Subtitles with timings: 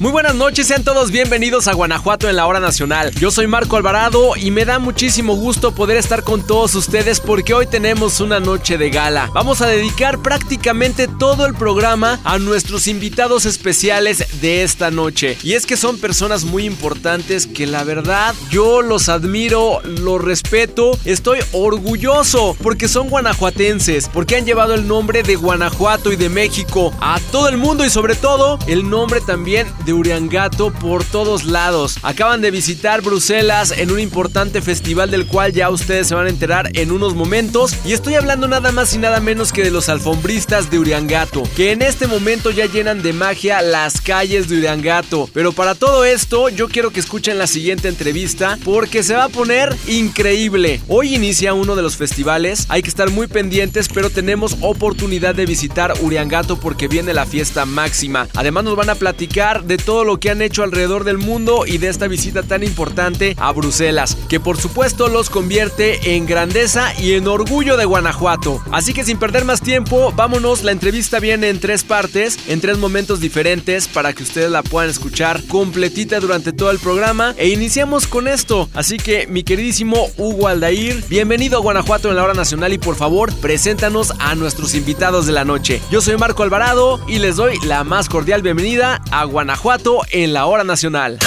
[0.00, 3.10] Muy buenas noches, sean todos bienvenidos a Guanajuato en la hora nacional.
[3.16, 7.52] Yo soy Marco Alvarado y me da muchísimo gusto poder estar con todos ustedes porque
[7.52, 9.28] hoy tenemos una noche de gala.
[9.34, 15.36] Vamos a dedicar prácticamente todo el programa a nuestros invitados especiales de esta noche.
[15.42, 20.96] Y es que son personas muy importantes que la verdad yo los admiro, los respeto,
[21.06, 26.94] estoy orgulloso porque son guanajuatenses, porque han llevado el nombre de Guanajuato y de México
[27.00, 31.96] a todo el mundo y sobre todo el nombre también de Uriangato por todos lados.
[32.02, 36.30] Acaban de visitar Bruselas en un importante festival del cual ya ustedes se van a
[36.30, 37.74] enterar en unos momentos.
[37.84, 41.72] Y estoy hablando nada más y nada menos que de los alfombristas de Uriangato, que
[41.72, 45.28] en este momento ya llenan de magia las calles de Uriangato.
[45.32, 49.28] Pero para todo esto, yo quiero que escuchen la siguiente entrevista porque se va a
[49.28, 50.80] poner increíble.
[50.88, 55.46] Hoy inicia uno de los festivales, hay que estar muy pendientes, pero tenemos oportunidad de
[55.46, 58.28] visitar Uriangato porque viene la fiesta máxima.
[58.34, 61.78] Además nos van a platicar de todo lo que han hecho alrededor del mundo y
[61.78, 67.14] de esta visita tan importante a Bruselas, que por supuesto los convierte en grandeza y
[67.14, 68.60] en orgullo de Guanajuato.
[68.72, 72.78] Así que sin perder más tiempo, vámonos, la entrevista viene en tres partes, en tres
[72.78, 78.06] momentos diferentes para que ustedes la puedan escuchar completita durante todo el programa e iniciamos
[78.06, 78.68] con esto.
[78.74, 82.96] Así que mi queridísimo Hugo Aldair, bienvenido a Guanajuato en la hora nacional y por
[82.96, 85.80] favor, preséntanos a nuestros invitados de la noche.
[85.90, 89.67] Yo soy Marco Alvarado y les doy la más cordial bienvenida a Guanajuato
[90.12, 91.18] en la hora nacional.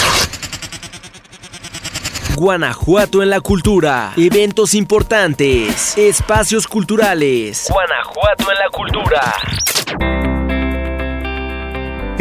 [2.34, 4.12] Guanajuato en la cultura.
[4.16, 5.96] Eventos importantes.
[5.96, 7.68] Espacios culturales.
[7.70, 10.31] Guanajuato en la cultura.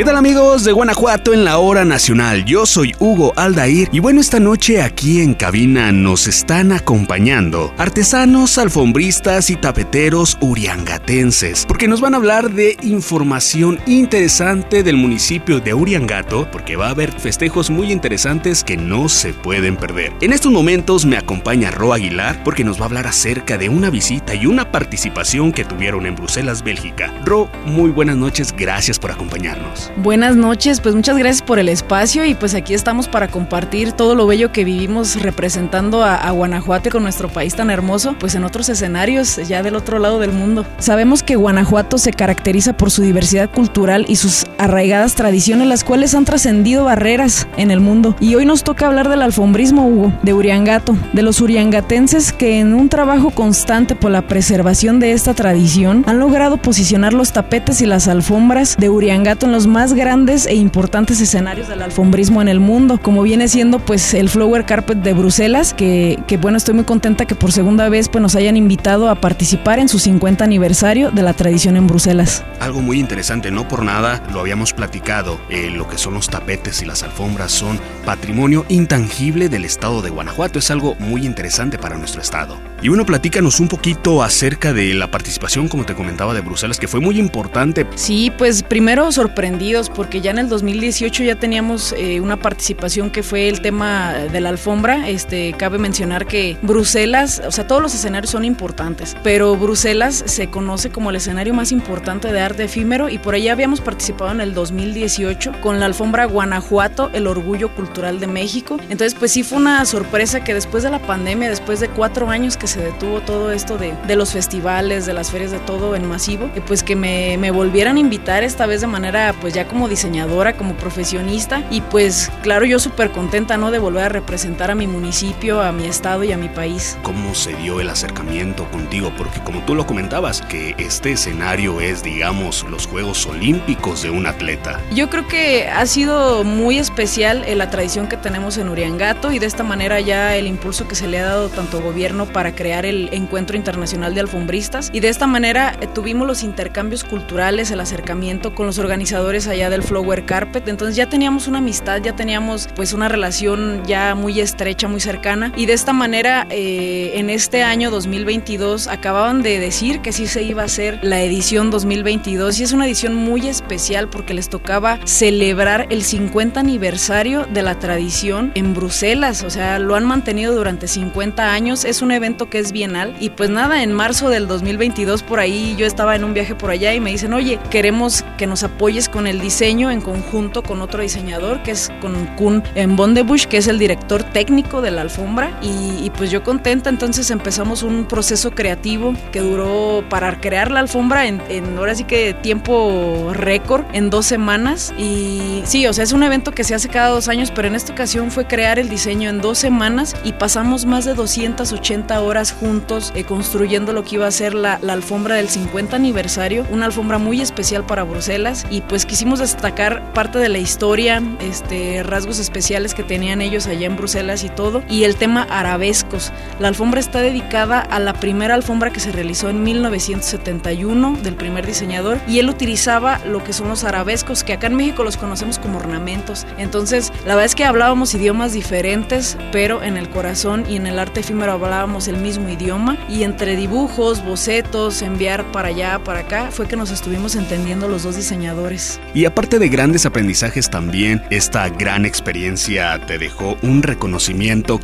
[0.01, 2.43] ¿Qué tal amigos de Guanajuato en la hora nacional?
[2.43, 8.57] Yo soy Hugo Aldair y bueno, esta noche aquí en cabina nos están acompañando artesanos,
[8.57, 15.75] alfombristas y tapeteros uriangatenses, porque nos van a hablar de información interesante del municipio de
[15.75, 20.13] Uriangato, porque va a haber festejos muy interesantes que no se pueden perder.
[20.21, 23.91] En estos momentos me acompaña Ro Aguilar porque nos va a hablar acerca de una
[23.91, 27.13] visita y una participación que tuvieron en Bruselas, Bélgica.
[27.23, 29.90] Ro, muy buenas noches, gracias por acompañarnos.
[29.97, 34.15] Buenas noches, pues muchas gracias por el espacio y pues aquí estamos para compartir todo
[34.15, 38.69] lo bello que vivimos representando a, Guanajuato con nuestro país tan hermoso, pues en otros
[38.69, 40.65] escenarios ya del otro lado del mundo.
[40.79, 46.15] Sabemos que Guanajuato se caracteriza por su diversidad cultural y sus arraigadas tradiciones, las cuales
[46.15, 48.15] han trascendido barreras en el mundo.
[48.21, 52.73] Y hoy nos toca hablar del alfombrismo, Hugo, de Uriangato, de los uriangatenses que en
[52.73, 57.85] un trabajo constante por la preservación de esta tradición han logrado posicionar los tapetes y
[57.85, 62.59] las alfombras de Uriangato en los más grandes e importantes escenarios del alfombrismo en el
[62.59, 66.83] mundo, como viene siendo pues el Flower Carpet de Bruselas, que, que bueno, estoy muy
[66.83, 71.09] contenta que por segunda vez pues nos hayan invitado a participar en su 50 aniversario
[71.09, 72.43] de la tradición en Bruselas.
[72.59, 76.81] Algo muy interesante, no por nada lo habíamos platicado, eh, lo que son los tapetes
[76.83, 81.97] y las alfombras son patrimonio intangible del estado de Guanajuato, es algo muy interesante para
[81.97, 82.59] nuestro estado.
[82.83, 86.87] Y bueno, platícanos un poquito acerca de la participación, como te comentaba, de Bruselas, que
[86.87, 87.85] fue muy importante.
[87.93, 93.21] Sí, pues primero sorprendidos, porque ya en el 2018 ya teníamos eh, una participación que
[93.21, 95.07] fue el tema de la alfombra.
[95.07, 100.47] Este, cabe mencionar que Bruselas, o sea, todos los escenarios son importantes, pero Bruselas se
[100.47, 104.41] conoce como el escenario más importante de arte efímero y por ahí habíamos participado en
[104.41, 108.77] el 2018 con la alfombra Guanajuato, el orgullo cultural de México.
[108.89, 112.57] Entonces, pues sí fue una sorpresa que después de la pandemia, después de cuatro años
[112.57, 116.07] que se detuvo todo esto de, de los festivales, de las ferias, de todo en
[116.07, 119.89] masivo, pues que me, me, volvieran a invitar esta vez de manera pues ya como
[119.89, 123.71] diseñadora, como profesionista y pues claro yo súper contenta ¿no?
[123.71, 126.97] de volver a representar a mi municipio, a mi estado y a mi país.
[127.03, 129.11] ¿Cómo se dio el acercamiento contigo?
[129.17, 134.27] Porque como tú lo comentabas, que este escenario es digamos los Juegos Olímpicos de un
[134.27, 134.79] atleta.
[134.95, 139.45] Yo creo que ha sido muy especial la tradición que tenemos en Uriangato y de
[139.45, 143.09] esta manera ya el impulso que se le ha dado tanto gobierno para crear el
[143.11, 144.91] Encuentro Internacional de Alfombristas.
[144.93, 149.71] Y de esta manera eh, tuvimos los intercambios culturales, el acercamiento con los organizadores allá
[149.71, 154.39] del Flower Carpet, entonces ya teníamos una amistad, ya teníamos pues una relación ya muy
[154.39, 155.51] estrecha, muy cercana.
[155.55, 160.43] Y de esta manera eh, en este año 2022 acababan de decir que sí se
[160.43, 164.99] iba a hacer la edición 2022 y es una edición muy especial porque les tocaba
[165.05, 170.87] celebrar el 50 aniversario de la tradición en Bruselas, o sea, lo han mantenido durante
[170.87, 173.15] 50 años, es un evento que es bienal.
[173.19, 176.69] Y pues nada, en marzo del 2022 por ahí yo estaba en un viaje por
[176.69, 180.83] allá y me dicen, oye, queremos que nos apoyes con el diseño en conjunto con
[180.83, 182.61] otro diseñador que es con Kun
[182.95, 185.57] Bondebush, que es el director técnico de la alfombra.
[185.61, 191.27] Y, pues yo contenta, entonces empezamos un proceso creativo que duró para crear la alfombra
[191.27, 194.93] en, en ahora sí que tiempo récord, en dos semanas.
[194.97, 197.75] Y sí, o sea, es un evento que se hace cada dos años, pero en
[197.75, 202.51] esta ocasión fue crear el diseño en dos semanas y pasamos más de 280 horas
[202.51, 206.85] juntos eh, construyendo lo que iba a ser la, la alfombra del 50 aniversario, una
[206.85, 212.39] alfombra muy especial para Bruselas y pues quisimos destacar parte de la historia, este, rasgos
[212.39, 216.31] especiales que tenían ellos allá en Bruselas y todo, y el tema arabescos.
[216.59, 221.65] La alfombra está dedicada a la primera alfombra que se realizó en 1971 del primer
[221.65, 225.57] diseñador y él utilizaba lo que son los arabescos, que acá en México los conocemos
[225.57, 226.45] como ornamentos.
[226.59, 230.99] Entonces, la verdad es que hablábamos idiomas diferentes, pero en el corazón y en el
[230.99, 236.51] arte efímero hablábamos el mismo idioma y entre dibujos, bocetos, enviar para allá, para acá,
[236.51, 239.01] fue que nos estuvimos entendiendo los dos diseñadores.
[239.15, 244.10] Y aparte de grandes aprendizajes también, esta gran experiencia te dejó un reconocimiento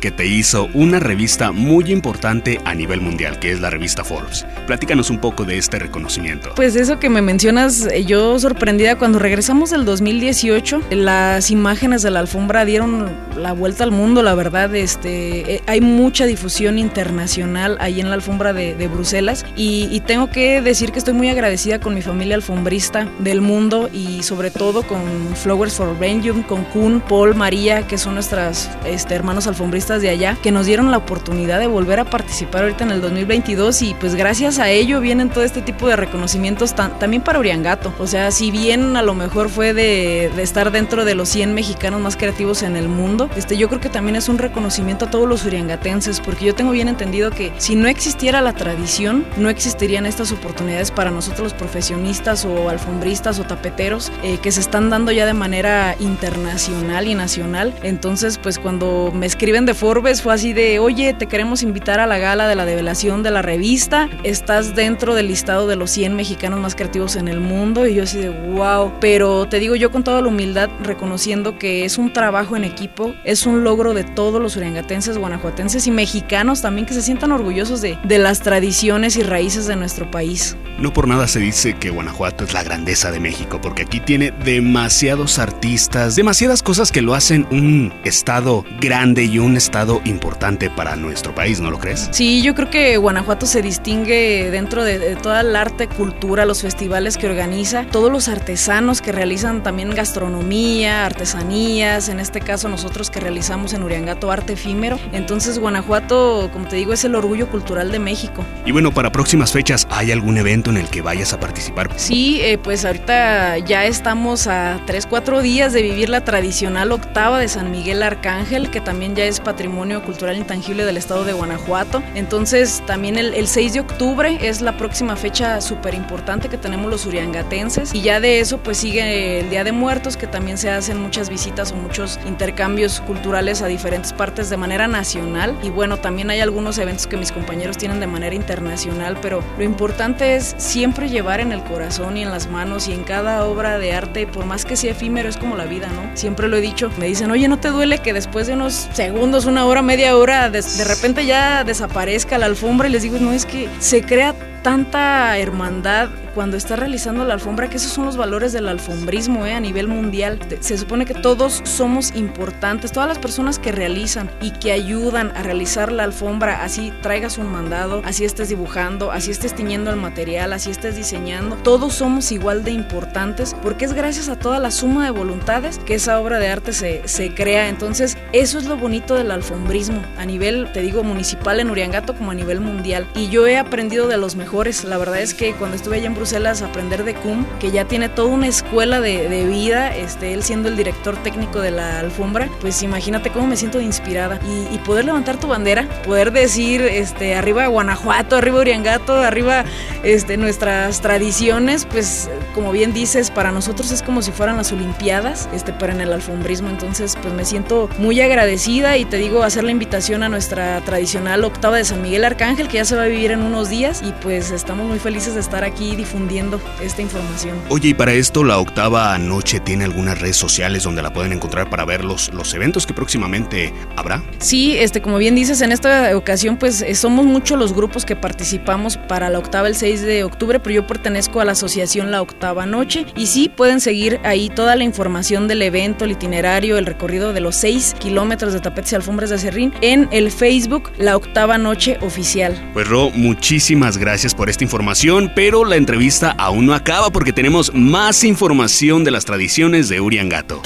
[0.00, 4.46] que te hizo una revista muy importante a nivel mundial, que es la revista Forbes.
[4.66, 6.50] Platícanos un poco de este reconocimiento.
[6.56, 12.10] Pues eso que me mencionas, eh, yo sorprendida cuando regresamos del 2018, las imágenes de
[12.10, 17.76] la alfombra dieron la vuelta al mundo, la verdad, este, eh, hay mucha difusión internacional
[17.80, 21.94] ahí en la alfombra de, Bruselas y, tengo que decir que estoy muy agradecida con
[21.94, 25.02] mi familia alfombrista del mundo y sobre todo con
[25.34, 30.36] Flowers for Belgium, con Kun, Paul, María, que son nuestras este, hermanos alfombristas de allá,
[30.42, 34.14] que nos dieron la oportunidad de volver a participar ahorita en el 2022 y pues
[34.14, 37.92] gracias a ello vienen todo este tipo de reconocimientos también para Uriangato.
[37.98, 41.54] O sea, si bien a lo mejor fue de, de estar dentro de los 100
[41.54, 45.10] mexicanos más creativos en el mundo, este, yo creo que también es un reconocimiento a
[45.10, 49.48] todos los uriangatenses, porque yo tengo bien entendido que si no existiera la tradición, no
[49.50, 54.90] existirían estas oportunidades para nosotros los profesionistas o alfombristas o tapeteros eh, que se están
[54.90, 57.74] dando ya de manera internacional y nacional.
[57.82, 62.06] Entonces, pues cuando me escriben de Forbes fue así de, oye, te queremos invitar a
[62.06, 66.14] la gala de la develación de la revista, estás dentro del listado de los 100
[66.14, 69.90] mexicanos más creativos en el mundo y yo así de, wow, pero te digo yo
[69.90, 74.04] con toda la humildad reconociendo que es un trabajo en equipo, es un logro de
[74.04, 79.16] todos los uriangatenses, guanajuatenses y mexicanos también que se sientan orgullosos de, de las tradiciones
[79.16, 80.56] y raíces de nuestro país.
[80.78, 84.30] No por nada se dice que Guanajuato es la grandeza de México, porque aquí tiene
[84.30, 90.96] demasiados artistas, demasiadas cosas que lo hacen un estado grande y un estado importante para
[90.96, 92.08] nuestro país, ¿no lo crees?
[92.10, 96.62] Sí, yo creo que Guanajuato se distingue dentro de, de toda el arte, cultura, los
[96.62, 103.08] festivales que organiza, todos los artesanos que realizan también gastronomía, artesanías, en este caso nosotros
[103.08, 104.98] que realizamos en Uriangato arte efímero.
[105.12, 108.44] Entonces Guanajuato, como te digo, es el orgullo cultural de México.
[108.66, 111.88] Y bueno, para próximas fechas, ¿hay algún evento en el que vayas a participar?
[111.94, 117.38] Sí, eh, pues ahorita ya estamos a 3, 4 días de vivir la tradicional octava
[117.38, 122.02] de San Miguel Arcángel, que también ya es patrimonio cultural intangible del estado de Guanajuato.
[122.14, 126.90] Entonces también el, el 6 de octubre es la próxima fecha súper importante que tenemos
[126.90, 127.94] los uriangatenses.
[127.94, 131.28] Y ya de eso pues sigue el Día de Muertos, que también se hacen muchas
[131.28, 135.54] visitas o muchos intercambios culturales a diferentes partes de manera nacional.
[135.62, 139.64] Y bueno, también hay algunos eventos que mis compañeros tienen de manera internacional, pero lo
[139.64, 143.78] importante es siempre llevar en el corazón y en las manos y en cada obra
[143.78, 146.16] de arte, por más que sea efímero, es como la vida, ¿no?
[146.16, 146.90] Siempre lo he dicho.
[146.96, 150.50] Me dicen, oye, ¿no te duele que después de unos segundos, una hora, media hora,
[150.50, 152.88] de, de repente ya desaparezca la alfombra?
[152.88, 157.68] Y les digo, no, es que se crea tanta hermandad cuando está realizando la alfombra,
[157.68, 159.54] que esos son los valores del alfombrismo ¿eh?
[159.54, 160.38] a nivel mundial.
[160.60, 165.42] Se supone que todos somos importantes, todas las personas que realizan y que ayudan a
[165.42, 170.52] realizar la alfombra, así traigas un mandado, así estés dibujando, así estés tiñendo el material,
[170.52, 175.04] así estés diseñando, todos somos igual de importantes porque es gracias a toda la suma
[175.04, 177.68] de voluntades que esa obra de arte se, se crea.
[177.68, 182.30] Entonces, eso es lo bonito del alfombrismo a nivel, te digo, municipal en Uriangato como
[182.30, 183.06] a nivel mundial.
[183.14, 184.84] Y yo he aprendido de los mejores.
[184.84, 187.84] La verdad es que cuando estuve allá en Bruselas, Bruselas aprender de Cum, que ya
[187.86, 192.00] tiene toda una escuela de, de, vida, este, él siendo el director técnico de la
[192.00, 194.40] alfombra, pues imagínate cómo me siento inspirada.
[194.44, 199.64] Y, y poder levantar tu bandera, poder decir, este, arriba Guanajuato, arriba Uriangato, arriba
[200.02, 205.48] este, nuestras tradiciones, pues como bien dices, para nosotros es como si fueran las Olimpiadas,
[205.54, 206.68] este, pero en el alfombrismo.
[206.68, 211.44] Entonces, pues me siento muy agradecida y te digo, hacer la invitación a nuestra tradicional
[211.44, 214.02] octava de San Miguel Arcángel, que ya se va a vivir en unos días.
[214.02, 217.58] Y pues estamos muy felices de estar aquí difundiendo esta información.
[217.68, 221.68] Oye, y para esto la octava noche tiene algunas redes sociales donde la pueden encontrar
[221.68, 224.22] para ver los, los eventos que próximamente habrá.
[224.38, 228.16] Sí, este, como bien dices, en esta ocasión pues eh, somos muchos los grupos que
[228.16, 232.22] participamos para la octava el 6 de octubre, pero yo pertenezco a la asociación La
[232.22, 236.86] Octava Noche y sí pueden seguir ahí toda la información del evento, el itinerario, el
[236.86, 241.16] recorrido de los 6 kilómetros de tapetes y alfombras de Serrín en el Facebook La
[241.16, 242.70] Octava Noche Oficial.
[242.72, 245.97] Pues Ro, muchísimas gracias por esta información, pero la entrevista
[246.38, 250.62] aún no acaba porque tenemos más información de las tradiciones de Uriangato.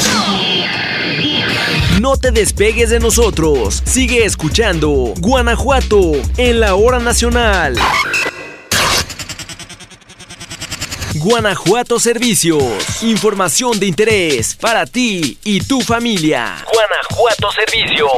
[2.01, 3.83] No te despegues de nosotros.
[3.87, 7.77] Sigue escuchando Guanajuato en la hora nacional.
[11.15, 13.03] Guanajuato Servicios.
[13.03, 16.62] Información de interés para ti y tu familia.
[16.71, 18.11] Guanajuato Servicios.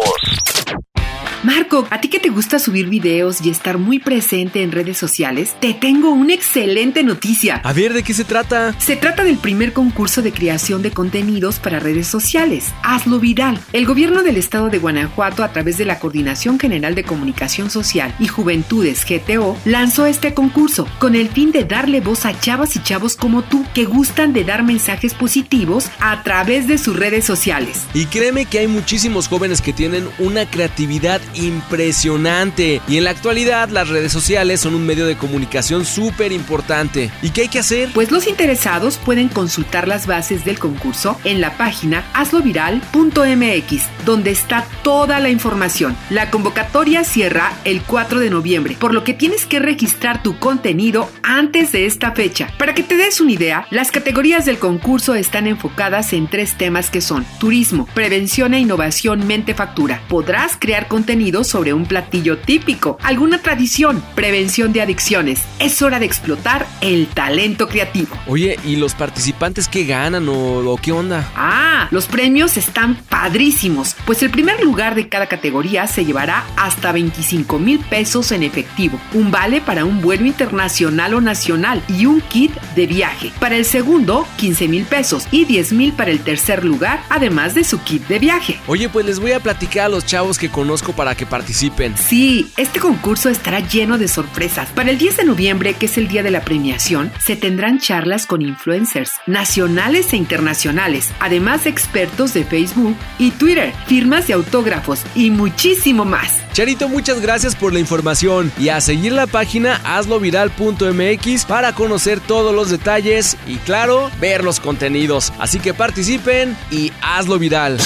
[1.45, 5.55] Marco, ¿a ti que te gusta subir videos y estar muy presente en redes sociales?
[5.61, 7.57] Te tengo una excelente noticia.
[7.57, 8.75] A ver, ¿de qué se trata?
[8.81, 12.73] Se trata del primer concurso de creación de contenidos para redes sociales.
[12.83, 13.61] Hazlo viral.
[13.75, 18.15] El gobierno del estado de Guanajuato, a través de la Coordinación General de Comunicación Social
[18.19, 22.83] y Juventudes GTO, lanzó este concurso con el fin de darle voz a chavas y
[22.83, 27.83] chavos como tú que gustan de dar mensajes positivos a través de sus redes sociales.
[27.93, 32.81] Y créeme que hay muchísimos jóvenes que tienen una creatividad impresionante.
[32.87, 37.11] Y en la actualidad las redes sociales son un medio de comunicación súper importante.
[37.23, 37.91] ¿Y qué hay que hacer?
[37.95, 44.67] Pues los interesados pueden consultar las bases del concurso en la página hazloviral.mx, donde está
[44.83, 45.97] toda la información.
[46.11, 51.11] La convocatoria cierra el 4 de noviembre, por lo que tienes que registrar tu contenido
[51.23, 52.53] antes de esta fecha.
[52.59, 56.91] Para que te des una idea, las categorías del concurso están enfocadas en tres temas
[56.91, 60.03] que son turismo, prevención e innovación mente factura.
[60.09, 65.41] Podrás crear contenido sobre un platillo típico, alguna tradición, prevención de adicciones.
[65.59, 68.15] Es hora de explotar el talento creativo.
[68.27, 71.27] Oye, ¿y los participantes qué ganan o, o qué onda?
[71.35, 76.93] Ah, los premios están padrísimos, pues el primer lugar de cada categoría se llevará hasta
[76.93, 82.21] 25 mil pesos en efectivo, un vale para un vuelo internacional o nacional y un
[82.21, 83.33] kit de viaje.
[83.41, 87.65] Para el segundo, 15 mil pesos y 10 mil para el tercer lugar, además de
[87.65, 88.61] su kit de viaje.
[88.67, 91.95] Oye, pues les voy a platicar a los chavos que conozco para que participen.
[91.99, 94.71] Sí, este concurso estará lleno de sorpresas.
[94.71, 98.27] Para el 10 de noviembre, que es el día de la premiación, se tendrán charlas
[98.27, 105.03] con influencers nacionales e internacionales, además de expertos de Facebook y Twitter, firmas de autógrafos
[105.15, 106.41] y muchísimo más.
[106.55, 112.55] Charito, muchas gracias por la información y a seguir la página hazloviral.mx para conocer todos
[112.55, 115.33] los detalles y claro, ver los contenidos.
[115.39, 117.79] Así que participen y hazlo viral.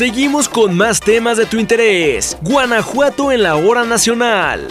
[0.00, 2.38] Seguimos con más temas de tu interés.
[2.40, 4.66] Guanajuato en la hora nacional.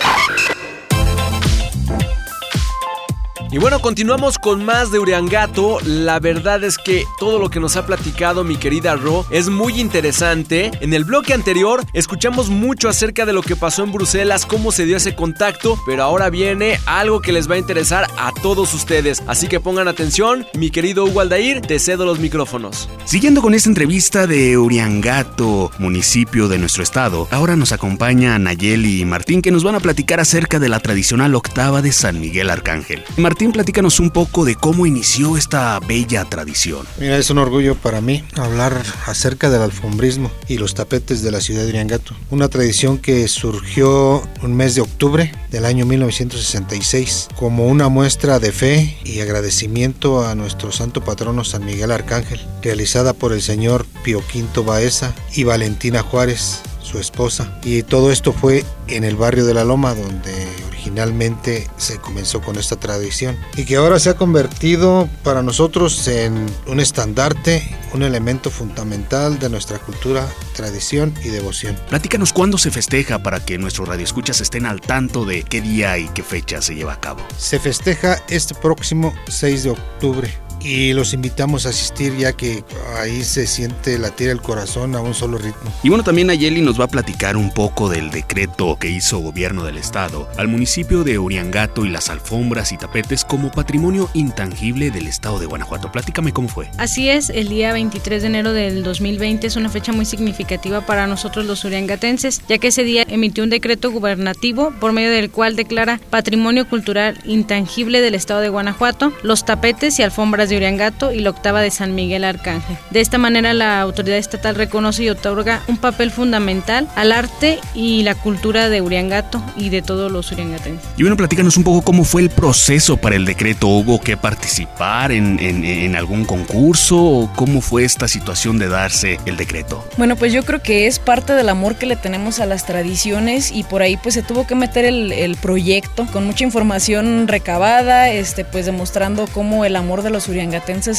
[3.51, 5.79] Y bueno, continuamos con más de Uriangato.
[5.83, 9.79] La verdad es que todo lo que nos ha platicado mi querida Ro es muy
[9.81, 10.69] interesante.
[10.81, 14.85] En el bloque anterior escuchamos mucho acerca de lo que pasó en Bruselas, cómo se
[14.85, 19.23] dio ese contacto, pero ahora viene algo que les va a interesar a todos ustedes.
[19.25, 22.87] Así que pongan atención, mi querido Hugo Aldair, te cedo los micrófonos.
[23.05, 29.05] Siguiendo con esta entrevista de Uriangato, municipio de nuestro estado, ahora nos acompaña Nayeli y
[29.05, 33.03] Martín que nos van a platicar acerca de la tradicional octava de San Miguel Arcángel.
[33.47, 36.85] Platícanos un poco de cómo inició esta bella tradición.
[36.99, 41.39] Mira, es un orgullo para mí hablar acerca del alfombrismo y los tapetes de la
[41.39, 42.13] ciudad de Uriangato.
[42.29, 48.51] Una tradición que surgió un mes de octubre del año 1966 como una muestra de
[48.51, 54.21] fe y agradecimiento a nuestro santo patrono San Miguel Arcángel, realizada por el señor Pio
[54.27, 57.51] Quinto Baeza y Valentina Juárez, su esposa.
[57.63, 62.57] Y todo esto fue en el barrio de La Loma, donde originalmente se comenzó con
[62.57, 68.49] esta tradición y que ahora se ha convertido para nosotros en un estandarte, un elemento
[68.49, 71.77] fundamental de nuestra cultura, tradición y devoción.
[71.89, 76.07] Platícanos cuándo se festeja para que nuestros radioescuchas estén al tanto de qué día y
[76.09, 77.21] qué fecha se lleva a cabo.
[77.37, 82.63] Se festeja este próximo 6 de octubre y los invitamos a asistir ya que
[82.97, 85.71] ahí se siente latir el corazón a un solo ritmo.
[85.83, 89.63] Y bueno, también Ayeli nos va a platicar un poco del decreto que hizo gobierno
[89.63, 95.07] del estado al municipio de Uriangato y las alfombras y tapetes como patrimonio intangible del
[95.07, 95.91] estado de Guanajuato.
[95.91, 96.69] Platícame cómo fue.
[96.77, 101.07] Así es, el día 23 de enero del 2020 es una fecha muy significativa para
[101.07, 105.55] nosotros los uriangatenses, ya que ese día emitió un decreto gubernativo por medio del cual
[105.55, 111.19] declara patrimonio cultural intangible del estado de Guanajuato los tapetes y alfombras de Uriangato y
[111.19, 112.77] la octava de San Miguel Arcángel.
[112.89, 118.03] De esta manera la autoridad estatal reconoce y otorga un papel fundamental al arte y
[118.03, 120.89] la cultura de Uriangato y de todos los uriangatenses.
[120.97, 123.67] Y bueno, platícanos un poco cómo fue el proceso para el decreto.
[123.67, 129.37] ¿Hubo que participar en, en algún concurso o cómo fue esta situación de darse el
[129.37, 129.87] decreto?
[129.97, 133.51] Bueno, pues yo creo que es parte del amor que le tenemos a las tradiciones
[133.51, 138.09] y por ahí pues se tuvo que meter el, el proyecto con mucha información recabada,
[138.09, 140.38] este pues demostrando cómo el amor de los uriangatenses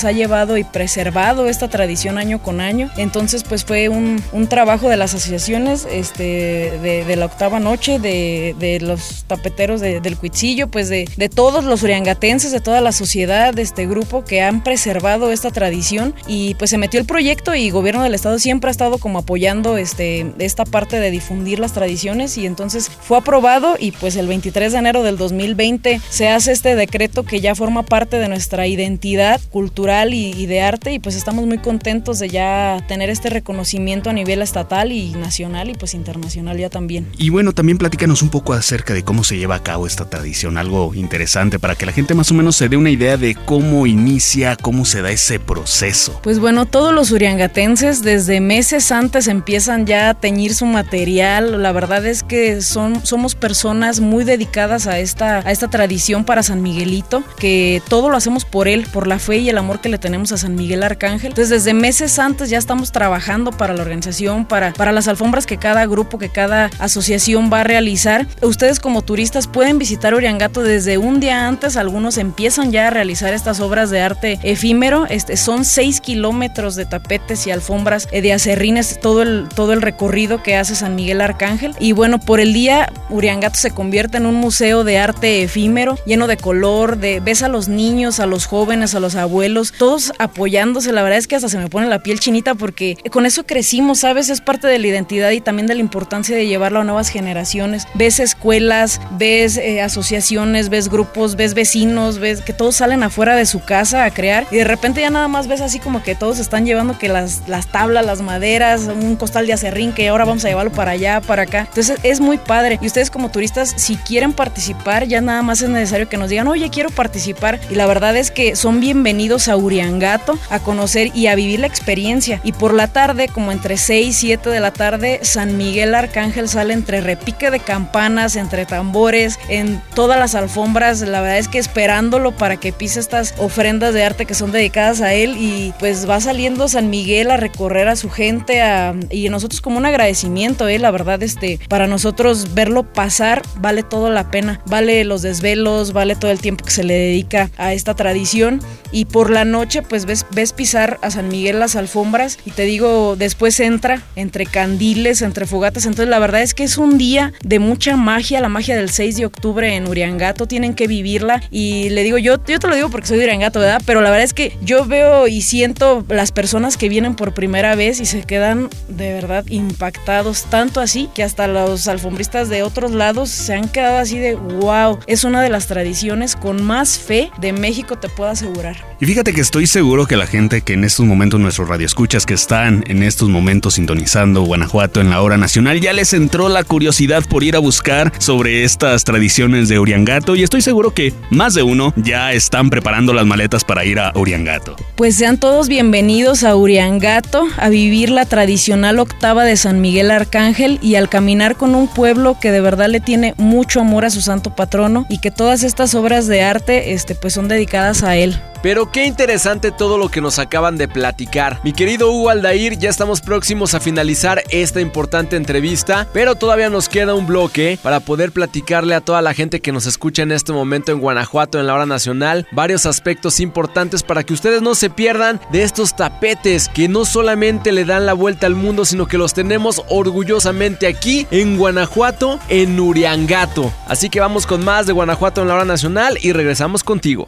[0.05, 2.91] ha llevado y preservado esta tradición año con año.
[2.97, 7.99] Entonces pues fue un, un trabajo de las asociaciones este, de, de la octava noche,
[7.99, 12.81] de, de los tapeteros de, del Cuitzillo, pues de, de todos los uriangatenses, de toda
[12.81, 17.07] la sociedad, de este grupo que han preservado esta tradición y pues se metió el
[17.07, 21.59] proyecto y gobierno del estado siempre ha estado como apoyando este, esta parte de difundir
[21.59, 26.29] las tradiciones y entonces fue aprobado y pues el 23 de enero del 2020 se
[26.29, 30.93] hace este decreto que ya forma parte de nuestra identidad cultural y, y de arte
[30.93, 35.71] y pues estamos muy contentos de ya tener este reconocimiento a nivel estatal y nacional
[35.71, 37.07] y pues internacional ya también.
[37.19, 40.59] Y bueno, también platícanos un poco acerca de cómo se lleva a cabo esta tradición,
[40.59, 43.87] algo interesante para que la gente más o menos se dé una idea de cómo
[43.87, 46.19] inicia, cómo se da ese proceso.
[46.23, 51.63] Pues bueno, todos los uriangatenses desde meses antes empiezan ya a teñir su material.
[51.63, 56.43] La verdad es que son, somos personas muy dedicadas a esta, a esta tradición para
[56.43, 59.89] San Miguelito, que todo lo hacemos por él, por la fe y el amor que
[59.89, 61.29] le tenemos a San Miguel Arcángel.
[61.29, 65.57] Entonces desde meses antes ya estamos trabajando para la organización, para, para las alfombras que
[65.57, 68.27] cada grupo, que cada asociación va a realizar.
[68.43, 73.35] Ustedes como turistas pueden visitar Uriangato desde un día antes, algunos empiezan ya a realizar
[73.35, 75.07] estas obras de arte efímero.
[75.07, 79.83] Este, son seis kilómetros de tapetes y alfombras eh, de acerrines, todo el, todo el
[79.83, 81.75] recorrido que hace San Miguel Arcángel.
[81.79, 86.27] Y bueno, por el día Uriangato se convierte en un museo de arte efímero, lleno
[86.27, 90.93] de color, de ves a los niños, a los jóvenes, a los abuelos, todos apoyándose.
[90.93, 94.01] La verdad es que hasta se me pone la piel chinita porque con eso crecimos,
[94.01, 94.29] ¿sabes?
[94.29, 97.87] Es parte de la identidad y también de la importancia de llevarlo a nuevas generaciones.
[97.95, 103.47] Ves escuelas, ves eh, asociaciones, ves grupos, ves vecinos, ves que todos salen afuera de
[103.47, 106.39] su casa a crear y de repente ya nada más ves así como que todos
[106.39, 110.45] están llevando que las, las tablas, las maderas, un costal de acerrín que ahora vamos
[110.45, 111.67] a llevarlo para allá, para acá.
[111.69, 112.79] Entonces es muy padre.
[112.81, 116.49] Y ustedes como turistas, si quieren participar, ya nada más es necesario que nos digan,
[116.49, 117.61] oye, quiero participar.
[117.71, 121.67] Y la verdad es que son bienvenidos a Uriangato a conocer y a vivir la
[121.67, 122.39] experiencia.
[122.45, 126.51] Y por la tarde, como entre 6 y 7 de la tarde, San Miguel Arcángel
[126.51, 131.01] sale entre repique de campanas, entre tambores, en todas las alfombras.
[131.01, 135.01] La verdad es que esperándolo para que pise estas ofrendas de arte que son dedicadas
[135.01, 135.35] a él.
[135.39, 139.79] Y pues va saliendo San Miguel a recorrer a su gente a, y nosotros como
[139.79, 140.79] un agradecimiento, ¿eh?
[140.79, 144.61] la verdad, este, para nosotros verlo pasar vale todo la pena.
[144.67, 148.61] Vale los desvelos, vale todo el tiempo que se le dedica a esta tradición.
[148.93, 152.63] Y por la noche, pues ves, ves pisar a San Miguel las alfombras y te
[152.63, 155.87] digo, después entra entre candiles, entre fogatas.
[155.87, 159.17] Entonces, la verdad es que es un día de mucha magia, la magia del 6
[159.17, 160.47] de octubre en Uriangato.
[160.47, 161.43] Tienen que vivirla.
[161.51, 163.83] Y le digo, yo, yo te lo digo porque soy de Uriangato, ¿verdad?
[163.87, 167.75] Pero la verdad es que yo veo y siento las personas que vienen por primera
[167.75, 172.93] vez y se quedan de verdad impactados, tanto así que hasta los alfombristas de otros
[172.93, 177.31] lados se han quedado así de wow, es una de las tradiciones con más fe
[177.41, 178.80] de México, te puedo asegurar.
[179.03, 182.35] Y fíjate que estoy seguro que la gente que en estos momentos nuestros radioescuchas que
[182.35, 187.25] están en estos momentos sintonizando Guanajuato en la hora nacional ya les entró la curiosidad
[187.27, 191.63] por ir a buscar sobre estas tradiciones de Uriangato y estoy seguro que más de
[191.63, 194.77] uno ya están preparando las maletas para ir a Uriangato.
[194.97, 200.79] Pues sean todos bienvenidos a Uriangato a vivir la tradicional octava de San Miguel Arcángel
[200.83, 204.21] y al caminar con un pueblo que de verdad le tiene mucho amor a su
[204.21, 208.39] santo patrono y que todas estas obras de arte este pues son dedicadas a él.
[208.71, 211.59] Pero qué interesante todo lo que nos acaban de platicar.
[211.65, 216.89] Mi querido Hugo Aldair, ya estamos próximos a finalizar esta importante entrevista, pero todavía nos
[216.89, 220.53] queda un bloque para poder platicarle a toda la gente que nos escucha en este
[220.53, 224.89] momento en Guanajuato, en la hora nacional, varios aspectos importantes para que ustedes no se
[224.89, 229.19] pierdan de estos tapetes que no solamente le dan la vuelta al mundo, sino que
[229.19, 233.73] los tenemos orgullosamente aquí en Guanajuato, en Uriangato.
[233.89, 237.27] Así que vamos con más de Guanajuato en la hora nacional y regresamos contigo.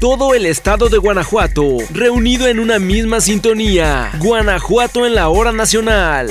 [0.00, 4.10] Todo el estado de Guanajuato, reunido en una misma sintonía.
[4.18, 6.28] Guanajuato en la hora nacional.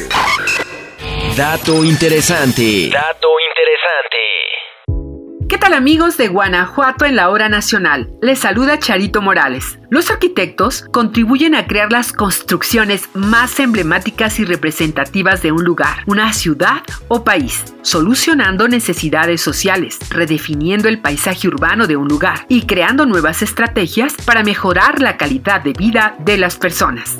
[1.35, 2.89] Dato interesante.
[2.91, 4.32] Dato interesante.
[5.53, 8.09] ¿Qué tal amigos de Guanajuato en la hora nacional?
[8.23, 9.77] Les saluda Charito Morales.
[9.91, 16.33] Los arquitectos contribuyen a crear las construcciones más emblemáticas y representativas de un lugar, una
[16.33, 23.05] ciudad o país, solucionando necesidades sociales, redefiniendo el paisaje urbano de un lugar y creando
[23.05, 27.19] nuevas estrategias para mejorar la calidad de vida de las personas.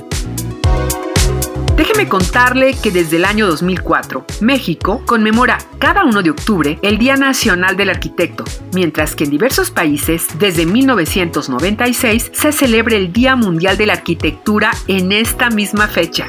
[1.76, 7.16] Déjeme contarle que desde el año 2004, México conmemora cada 1 de octubre el Día
[7.16, 13.76] Nacional del Arquitecto, mientras que en diversos países, desde 1996, se celebra el Día Mundial
[13.76, 16.28] de la Arquitectura en esta misma fecha.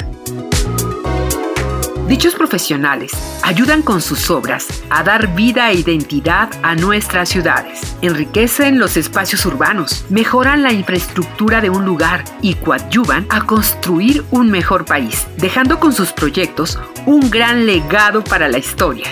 [2.09, 3.12] Dichos profesionales
[3.43, 9.47] ayudan con sus obras a dar vida e identidad a nuestras ciudades, enriquecen los espacios
[9.47, 15.81] urbanos, mejoran la infraestructura de un lugar y coadyuvan a construir un mejor país, dejando
[15.81, 19.07] con sus proyectos un gran legado para la historia.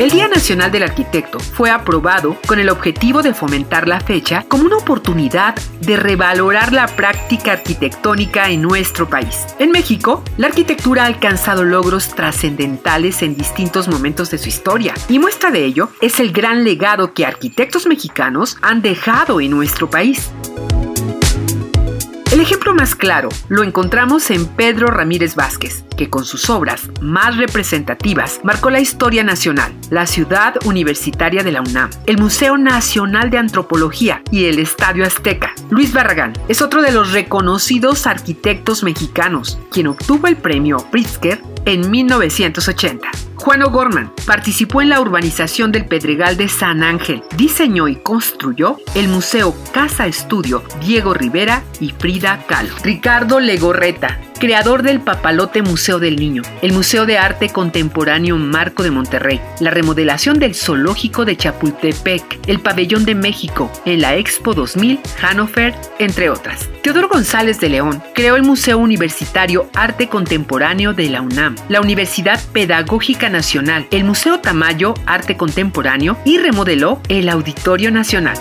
[0.00, 4.64] El Día Nacional del Arquitecto fue aprobado con el objetivo de fomentar la fecha como
[4.64, 9.44] una oportunidad de revalorar la práctica arquitectónica en nuestro país.
[9.58, 15.18] En México, la arquitectura ha alcanzado logros trascendentales en distintos momentos de su historia, y
[15.18, 20.30] muestra de ello es el gran legado que arquitectos mexicanos han dejado en nuestro país.
[22.40, 27.36] El ejemplo más claro lo encontramos en Pedro Ramírez Vázquez, que con sus obras más
[27.36, 33.36] representativas marcó la historia nacional, la ciudad universitaria de la UNAM, el Museo Nacional de
[33.36, 35.52] Antropología y el Estadio Azteca.
[35.68, 41.90] Luis Barragán es otro de los reconocidos arquitectos mexicanos, quien obtuvo el premio Pritzker en
[41.90, 43.10] 1980.
[43.40, 49.08] Juan O'Gorman participó en la urbanización del Pedregal de San Ángel, diseñó y construyó el
[49.08, 52.74] Museo Casa Estudio Diego Rivera y Frida Kahlo.
[52.82, 58.90] Ricardo Legorreta creador del Papalote Museo del Niño, el Museo de Arte Contemporáneo Marco de
[58.90, 64.98] Monterrey, la remodelación del Zoológico de Chapultepec, el Pabellón de México, en la Expo 2000,
[65.20, 66.68] Hannover, entre otras.
[66.82, 72.40] Teodoro González de León creó el Museo Universitario Arte Contemporáneo de la UNAM, la Universidad
[72.52, 78.36] Pedagógica Nacional, el Museo Tamayo Arte Contemporáneo y remodeló el Auditorio Nacional.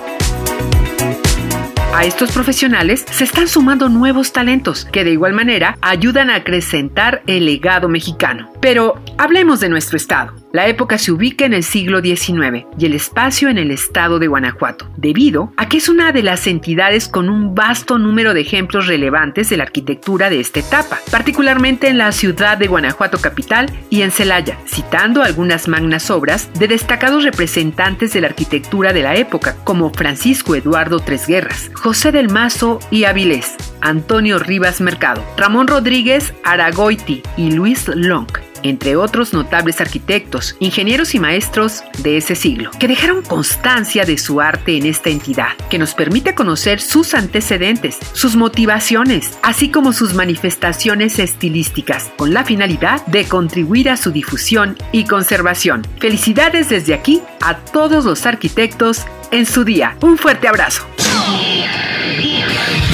[1.94, 7.24] A estos profesionales se están sumando nuevos talentos que de igual manera ayudan a acrecentar
[7.28, 8.52] el legado mexicano.
[8.62, 10.39] Pero hablemos de nuestro estado.
[10.52, 14.26] La época se ubica en el siglo XIX y el espacio en el estado de
[14.26, 18.88] Guanajuato, debido a que es una de las entidades con un vasto número de ejemplos
[18.88, 24.02] relevantes de la arquitectura de esta etapa, particularmente en la ciudad de Guanajuato capital y
[24.02, 29.56] en Celaya, citando algunas magnas obras de destacados representantes de la arquitectura de la época,
[29.64, 37.22] como Francisco Eduardo Tresguerras, José del Mazo y Avilés, Antonio Rivas Mercado, Ramón Rodríguez Aragoiti
[37.38, 43.24] y Luis Long entre otros notables arquitectos, ingenieros y maestros de ese siglo, que dejaron
[43.24, 49.38] constancia de su arte en esta entidad, que nos permite conocer sus antecedentes, sus motivaciones,
[49.44, 55.86] así como sus manifestaciones estilísticas, con la finalidad de contribuir a su difusión y conservación.
[56.00, 59.96] Felicidades desde aquí a todos los arquitectos en su día.
[60.02, 60.86] Un fuerte abrazo.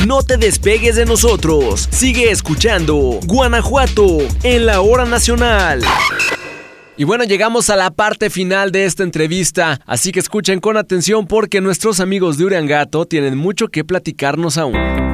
[0.05, 1.87] No te despegues de nosotros.
[1.89, 5.81] Sigue escuchando Guanajuato en la hora nacional.
[6.95, 11.25] Y bueno, llegamos a la parte final de esta entrevista, así que escuchen con atención
[11.25, 15.04] porque nuestros amigos de Uriangato tienen mucho que platicarnos aún.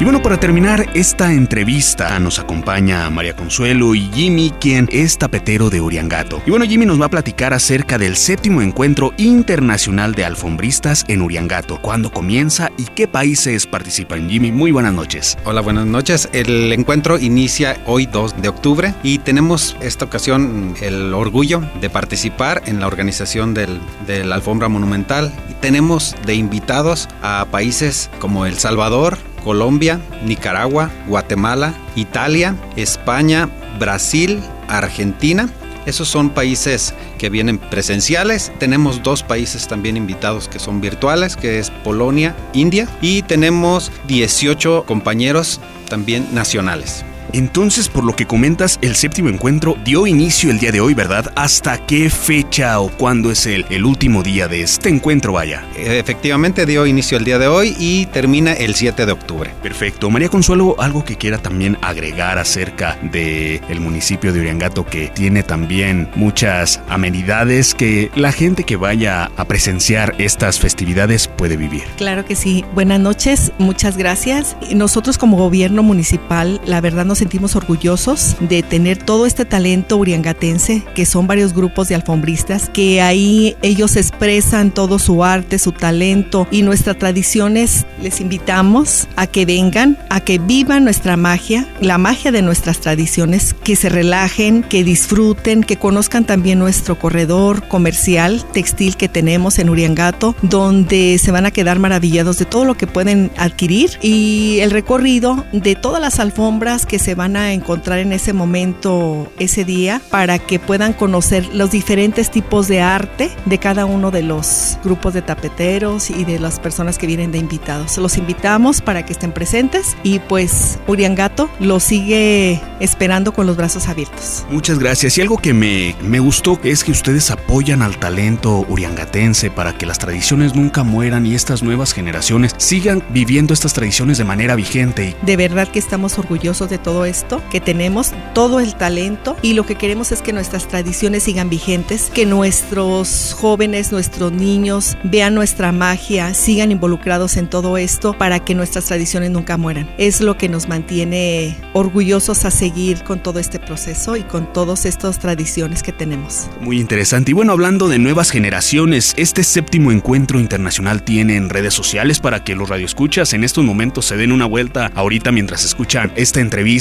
[0.00, 5.68] Y bueno, para terminar esta entrevista nos acompaña María Consuelo y Jimmy, quien es tapetero
[5.68, 6.40] de Uriangato.
[6.46, 11.20] Y bueno, Jimmy nos va a platicar acerca del séptimo encuentro internacional de alfombristas en
[11.20, 14.30] Uriangato, cuándo comienza y qué países participan.
[14.30, 15.36] Jimmy, muy buenas noches.
[15.44, 16.30] Hola, buenas noches.
[16.32, 22.62] El encuentro inicia hoy 2 de octubre y tenemos esta ocasión el orgullo de participar
[22.64, 25.30] en la organización del, de la alfombra monumental.
[25.60, 33.48] tenemos de invitados a países como El Salvador, Colombia, Nicaragua, Guatemala, Italia, España,
[33.78, 35.48] Brasil, Argentina.
[35.86, 38.52] Esos son países que vienen presenciales.
[38.58, 42.86] Tenemos dos países también invitados que son virtuales, que es Polonia, India.
[43.00, 47.04] Y tenemos 18 compañeros también nacionales.
[47.32, 51.32] Entonces, por lo que comentas, el séptimo encuentro dio inicio el día de hoy, ¿verdad?
[51.36, 55.64] ¿Hasta qué fecha o cuándo es el, el último día de este encuentro, vaya?
[55.76, 59.50] Efectivamente, dio inicio el día de hoy y termina el 7 de octubre.
[59.62, 60.10] Perfecto.
[60.10, 65.42] María Consuelo, algo que quiera también agregar acerca del el municipio de Uriangato, que tiene
[65.42, 71.82] también muchas amenidades que la gente que vaya a presenciar estas festividades puede vivir.
[71.96, 72.64] Claro que sí.
[72.74, 74.56] Buenas noches, muchas gracias.
[74.74, 80.82] Nosotros como gobierno municipal, la verdad nos sentimos orgullosos de tener todo este talento uriangatense,
[80.94, 86.48] que son varios grupos de alfombristas, que ahí ellos expresan todo su arte, su talento
[86.50, 87.84] y nuestras tradiciones.
[88.00, 93.52] Les invitamos a que vengan, a que vivan nuestra magia, la magia de nuestras tradiciones,
[93.52, 99.68] que se relajen, que disfruten, que conozcan también nuestro corredor comercial textil que tenemos en
[99.68, 104.70] Uriangato, donde se van a quedar maravillados de todo lo que pueden adquirir y el
[104.70, 110.00] recorrido de todas las alfombras que se van a encontrar en ese momento, ese día,
[110.10, 115.14] para que puedan conocer los diferentes tipos de arte de cada uno de los grupos
[115.14, 117.96] de tapeteros y de las personas que vienen de invitados.
[117.98, 123.88] Los invitamos para que estén presentes y pues Uriangato los sigue esperando con los brazos
[123.88, 124.44] abiertos.
[124.50, 125.16] Muchas gracias.
[125.18, 129.86] Y algo que me, me gustó es que ustedes apoyan al talento uriangatense para que
[129.86, 135.16] las tradiciones nunca mueran y estas nuevas generaciones sigan viviendo estas tradiciones de manera vigente.
[135.22, 139.64] De verdad que estamos orgullosos de todo esto, que tenemos todo el talento y lo
[139.64, 145.72] que queremos es que nuestras tradiciones sigan vigentes, que nuestros jóvenes, nuestros niños vean nuestra
[145.72, 149.90] magia, sigan involucrados en todo esto para que nuestras tradiciones nunca mueran.
[149.98, 154.84] Es lo que nos mantiene orgullosos a seguir con todo este proceso y con todas
[154.84, 156.48] estas tradiciones que tenemos.
[156.60, 157.30] Muy interesante.
[157.30, 162.44] Y bueno, hablando de nuevas generaciones, este séptimo encuentro internacional tiene en redes sociales para
[162.44, 166.79] que los radioescuchas en estos momentos se den una vuelta ahorita mientras escuchan esta entrevista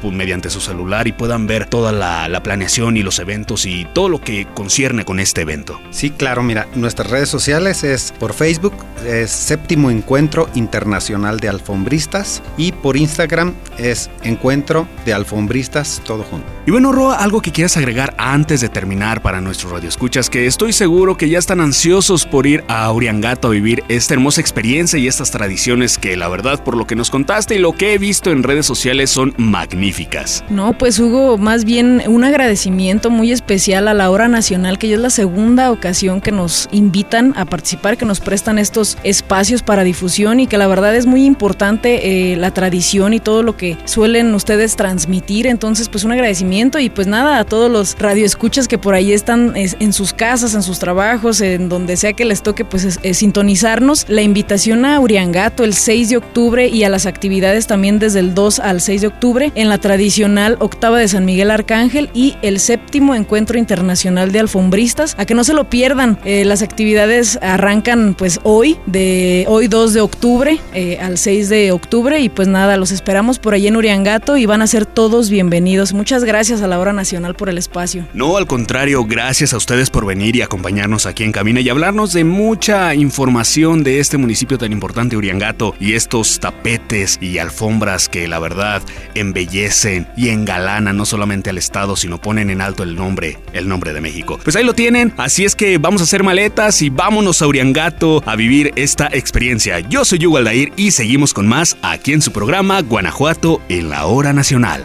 [0.00, 3.86] pues, mediante su celular y puedan ver toda la, la planeación y los eventos y
[3.92, 5.80] todo lo que concierne con este evento.
[5.90, 8.74] Sí, claro, mira, nuestras redes sociales es por Facebook,
[9.06, 16.46] es Séptimo Encuentro Internacional de Alfombristas y por Instagram es Encuentro de Alfombristas todo junto.
[16.66, 20.72] Y bueno, Roa, algo que quieras agregar antes de terminar para nuestros radioescuchas, que estoy
[20.72, 25.06] seguro que ya están ansiosos por ir a Auriangato a vivir esta hermosa experiencia y
[25.06, 28.30] estas tradiciones que la verdad por lo que nos contaste y lo que he visto
[28.30, 30.44] en redes sociales son magníficas.
[30.48, 34.96] No, pues Hugo, más bien un agradecimiento muy especial a la Hora Nacional, que ya
[34.96, 39.84] es la segunda ocasión que nos invitan a participar, que nos prestan estos espacios para
[39.84, 43.76] difusión y que la verdad es muy importante eh, la tradición y todo lo que
[43.84, 45.46] suelen ustedes transmitir.
[45.46, 49.54] Entonces, pues un agradecimiento y pues nada, a todos los radioescuchas que por ahí están
[49.56, 53.18] en sus casas, en sus trabajos, en donde sea que les toque, pues es, es
[53.18, 54.06] sintonizarnos.
[54.08, 58.34] La invitación a Uriangato el 6 de octubre y a las actividades también desde el
[58.34, 62.60] 2 al 6 de octubre en la tradicional octava de San Miguel Arcángel y el
[62.60, 65.14] séptimo encuentro internacional de alfombristas.
[65.16, 69.94] A que no se lo pierdan, eh, las actividades arrancan pues hoy, de hoy 2
[69.94, 73.76] de octubre eh, al 6 de octubre y pues nada, los esperamos por ahí en
[73.76, 75.94] Uriangato y van a ser todos bienvenidos.
[75.94, 78.06] Muchas gracias a la Hora Nacional por el espacio.
[78.12, 82.12] No, al contrario, gracias a ustedes por venir y acompañarnos aquí en Cabina y hablarnos
[82.12, 88.28] de mucha información de este municipio tan importante, Uriangato, y estos tapetes y alfombras que
[88.28, 88.82] la verdad
[89.14, 93.92] embellecen y engalanan no solamente al Estado, sino ponen en alto el nombre, el nombre
[93.92, 94.38] de México.
[94.42, 98.22] Pues ahí lo tienen, así es que vamos a hacer maletas y vámonos a Uriangato
[98.26, 99.80] a vivir esta experiencia.
[99.80, 104.06] Yo soy Hugo Aldair y seguimos con más aquí en su programa Guanajuato en la
[104.06, 104.84] Hora Nacional.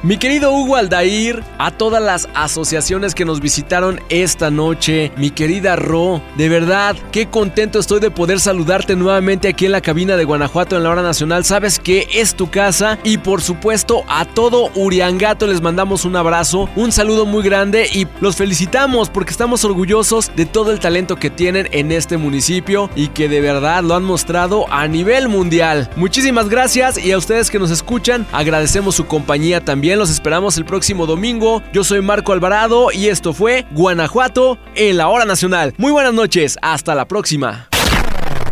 [0.00, 5.74] Mi querido Hugo Aldair, a todas las asociaciones que nos visitaron esta noche, mi querida
[5.74, 10.22] Ro, de verdad, qué contento estoy de poder saludarte nuevamente aquí en la cabina de
[10.22, 11.44] Guanajuato en la hora nacional.
[11.44, 16.70] Sabes que es tu casa y por supuesto a todo Uriangato les mandamos un abrazo,
[16.76, 21.28] un saludo muy grande y los felicitamos porque estamos orgullosos de todo el talento que
[21.28, 25.90] tienen en este municipio y que de verdad lo han mostrado a nivel mundial.
[25.96, 30.66] Muchísimas gracias y a ustedes que nos escuchan agradecemos su compañía también los esperamos el
[30.66, 31.62] próximo domingo.
[31.72, 35.72] Yo soy Marco Alvarado y esto fue Guanajuato en la Hora Nacional.
[35.78, 37.70] Muy buenas noches, hasta la próxima.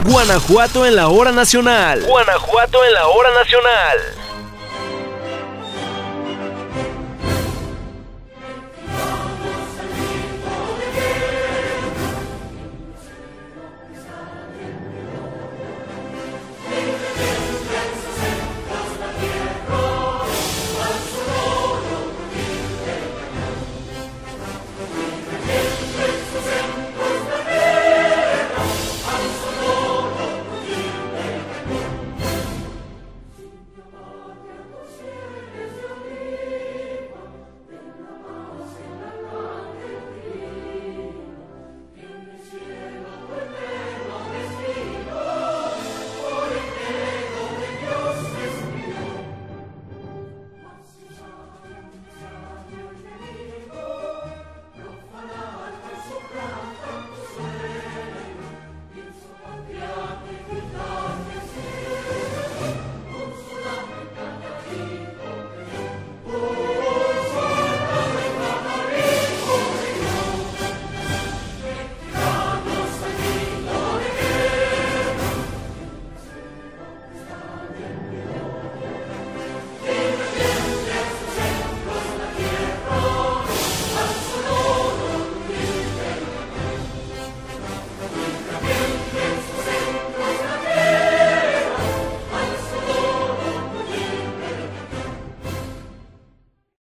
[0.06, 2.02] Guanajuato en la Hora Nacional.
[2.08, 4.25] Guanajuato en la Hora Nacional.